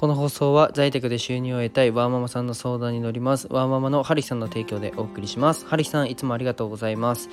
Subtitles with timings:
[0.00, 3.48] この放送は在宅で収入を得たいワーママさんの相談に乗ります。
[3.50, 5.66] ワーママのハリさんの提供でお送りします。
[5.66, 7.28] ハリさんいつもありがとうございます。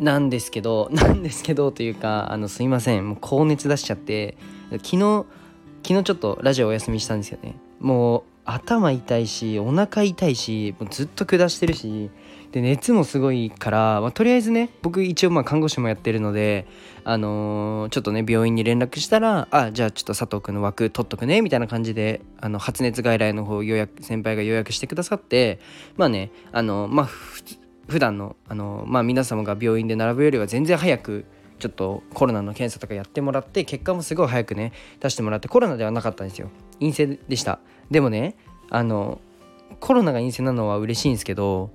[0.00, 3.06] なんですけど なんですけどというかあのすいません。
[3.06, 4.38] もう高熱出しちゃって
[4.70, 5.26] 昨日
[5.82, 7.54] 昨日ちょっとラジオお休みしたんですよね。
[7.80, 12.10] もう頭痛いしお腹痛いしもうずっと下してるし
[12.50, 16.66] で熱もすごいから、まあ、とりあえずね僕一応まあ看護師もやってるので、
[17.04, 25.60] あのー、ちょっとね病院に連絡したらあじゃあちょっと佐藤君の枠取っとくねみたいな感じであの発熱外来の方予約先輩が予約してくださって
[25.96, 27.08] まあねあのまあ
[27.88, 31.24] 普段のあのまあ皆様が病院で並ぶよりは全然早く
[31.58, 36.50] ちょっとコロナの検査とかやってもらって結果もすごい早くね出してもらってコロナではなかったんですよ。
[36.82, 37.60] 陰性でした。
[37.90, 38.36] でもね
[38.70, 39.20] あの
[39.80, 41.70] コロナが陰性なのは嬉しいんですけど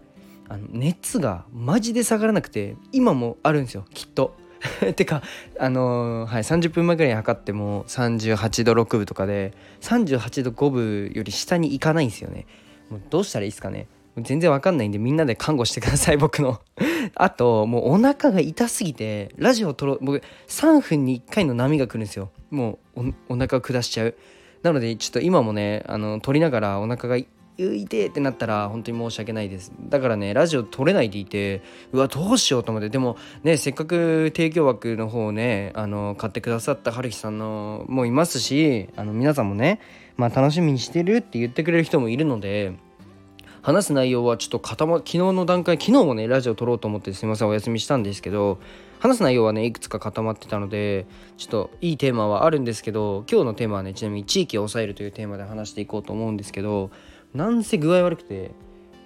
[0.50, 4.36] あの熱がマジで下がらなくて今もあるんですよきっと。
[4.96, 5.22] てか
[5.60, 12.48] あのー、はい、30分前ぐらいに測っても38度6分とかで38度5分より下に行かないんですよね。
[12.90, 13.88] もうどうしたらいいですかね。
[14.18, 16.60] 全然わかんないんでみんなで看護してください 僕の。
[17.14, 22.32] あともうお腹が痛すぎてラジオを撮ろう僕3分に1回の波が来るんですよ。
[22.50, 24.16] もうお腹を下しちゃう。
[24.64, 27.26] なのでちょっと今もねあの撮りながらお腹がい
[27.88, 29.72] てってなったら本当に申し訳ないです。
[29.90, 32.90] だからねラジオ撮れないでいてうわどうしようと思って。
[32.90, 39.80] でもねせっかく提供枠の方をねあの買ってくださった春樹さんのもいますしあの皆さんもね
[40.18, 42.74] まあ楽しみにしてるって言ってくれる人もいるので
[43.62, 48.60] 話す内容はちょっと固ま昨日の段階昨日もねラジオ撮ろうと思ってすいませんお休みしたんですけど
[49.00, 51.06] 話す内容はねいくつか固まってたので
[51.38, 56.92] ちょっといいテーマはあるんですけど今日のテーマはねちなみに地域を抑えるというテーマで話していこうと思うんですけど
[57.34, 58.52] なんせ具合悪くて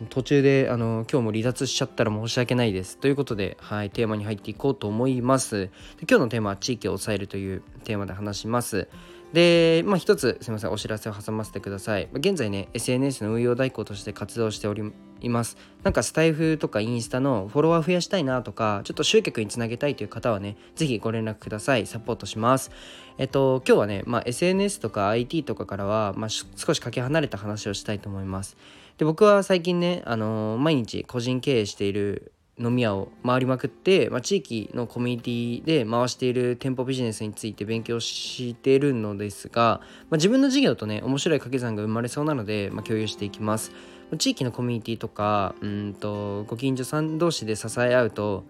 [0.09, 2.97] 途中であの今日も離脱しちゃったら申し訳ないです。
[2.97, 5.67] ということで、はい、テーマに入っていこうと思います。
[5.67, 5.71] で
[6.09, 8.87] 今日のテーマは地域を抑えるというテーマで話します。
[9.33, 12.09] で、まあ一つすみませんお知らせを挟ませてください。
[12.13, 14.83] 現在ね SNS の運用代行として活動しており
[15.29, 15.57] ます。
[15.83, 21.85] なんかスタイフとかインスタのフォロワー増やしたいなとかちょっと集客につなげたいという方はね是非ご連絡ください。
[21.87, 22.71] サポートします。
[23.17, 28.57] えっと今日はね、まあ、SNS とか IT とかからは、まあ、少しかけ離れた話をしたいと思います。
[28.97, 43.71] で僕は最近ね、あのー、毎日個人経営している飲み屋を回りまくって、まあ、地域のコミュニティで回している店舗ビジネスについて勉強しているのですが、まあ、自分の事業とね面白い掛け算が生まれそうなので、まあ、共有していきます
[44.17, 48.43] 地域のコミュニティとかうんとご近所さん同士で支え合うと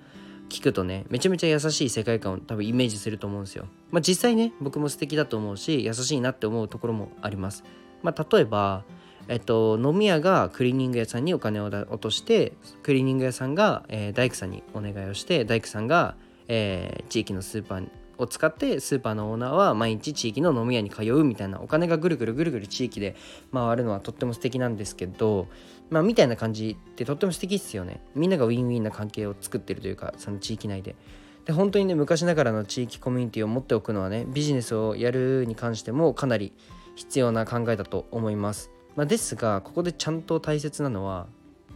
[0.50, 3.68] 聞くとねめちゃめちゃ優しい世界観を多分イメージすると思うんですよ。
[3.90, 7.64] まあ、実際ね僕も素敵だと思うし優しいなって思うところもあります。
[8.04, 8.84] まあ、例えば
[9.32, 12.52] えっと、飲み屋がクリーニング屋さんにお金を落として
[12.84, 16.18] クリーニング屋さんが、えー、大工さんにお願いをして大工さんが、
[16.50, 17.88] えー、地域のスーパー
[18.18, 23.16] を使ってスーパーのオーナーは毎日地域の飲み屋に通うみたいなお金がぐるぐるぐるぐる地域で
[23.54, 25.48] 回るのはとっても素敵なんですけど
[25.90, 28.02] まあみたいな感じってとっても素敵っすよね。
[28.16, 30.98] みんながウィンウィンな関係を作ってるというかその地域内で。
[31.46, 36.52] で本当にね昔ながらの地域コミュニティを持っておくのはねビジネスをやるに関してもかなり
[36.96, 41.28] 必要な考えだと思います、まあ、ですがここでちゃんと大切なのは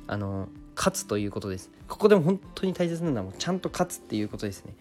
[0.08, 1.72] あの勝つということです。
[1.88, 4.74] ここでも本当に大切なのはちゃんと勝つっていうことですね。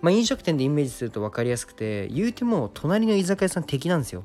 [0.00, 4.24] まあ、飲食店でイメージすると分かりやすくて言うても隣の居酒屋さん敵なんですよ。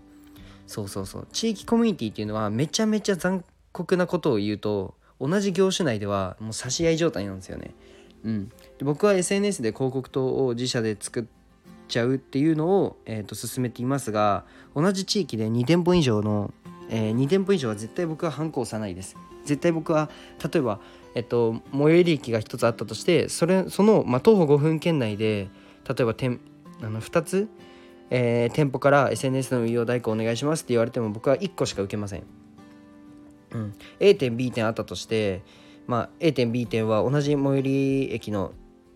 [0.67, 1.27] そうそうそう。
[1.31, 7.73] 地域コミュニティっていうのはめちゃめちゃ残酷なことを言うと同じ業種内ではもう差し合い状態なんですよね。
[8.23, 8.49] うん。
[8.49, 11.25] で僕は SNS で広告塔を自社で作っ
[11.87, 14.45] ちゃうっていうのを、えー、と進めていますが
[14.75, 16.53] 同じ地域で2店舗以上の、
[16.89, 19.15] えー、2店舗以上は絶対僕は反抗さないです。
[19.45, 20.09] 絶対僕は
[20.51, 20.79] 例えば
[21.15, 25.47] えっと最寄り駅が1つあったとしてそれその、まあ、徒歩5分圏内で
[25.87, 26.39] 例えば店
[26.81, 27.49] あの2つ、
[28.09, 32.23] えー、店舗から SNS の運用代行お願いしますって言われても僕は1個しか受けません。
[33.51, 35.41] うん、A 点 B 点あったとして、
[35.87, 38.51] まあ、A 点 B 点は同じ最寄り駅の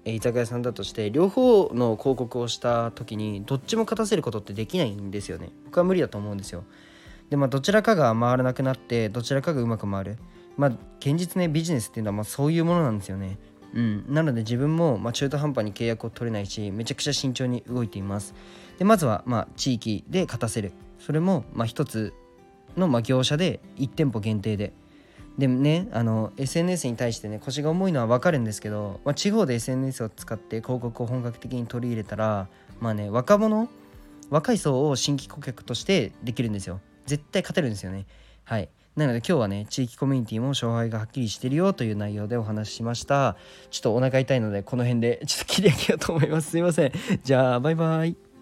[0.05, 5.49] 居酒屋さんだとして両方の広告をした時にどっちも勝たせることってできないんですよね。
[5.65, 6.65] 僕は無理だと思うんですよ。
[7.29, 10.17] でまあどちらかが回らなくなってどちらかがうまく回る。
[10.57, 13.37] まあ現実ねビジネスっていうのはまあそういうものなんですよね。
[13.73, 18.35] うん、なので自分もま中途半端に契約を取れないしめちゃくちゃ慎重に動いています。
[18.77, 20.71] でまずはま地域で勝たせる。
[20.99, 22.13] それもま一つ
[22.77, 24.73] のま業者で1店舗限定で。
[25.37, 32.47] でもねあの SNS に対してね腰が重いのは分かるんですけど、まあ、地方で SNS を使って広告を本格的に取り入れたら
[32.79, 33.67] まあね若者
[34.29, 36.81] 若い層を新規顧客としてできるんですよ。
[37.05, 38.05] 絶対勝てるんですよね
[38.43, 43.37] はいなので今日はね、地域コミュニティも勝敗がはっきりしてるよという内容でお話ししました。
[43.71, 46.51] ちょっとお腹痛いので、この辺でちょっと切り上げようと思います。
[46.51, 46.91] すいません。
[47.23, 48.32] じゃあ、バイバイ。